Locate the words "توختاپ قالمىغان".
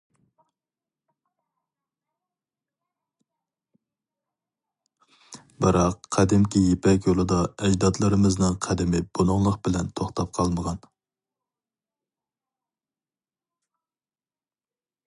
10.01-10.83